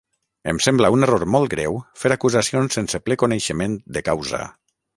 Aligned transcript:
Em 0.51 0.61
sembla 0.67 0.89
un 0.95 1.07
error 1.07 1.25
molt 1.35 1.51
greu 1.51 1.77
fer 2.03 2.11
acusacions 2.15 2.79
sense 2.81 3.03
ple 3.09 3.21
coneixement 3.25 3.77
de 3.99 4.07
causa. 4.09 4.45